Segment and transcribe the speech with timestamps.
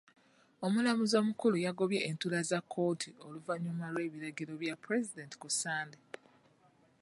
[0.65, 6.01] Omulamuzi omukulu yagobye entuula za kkooti oluvannyuma lw'ebiragiro bya pulezidenti ku Sunday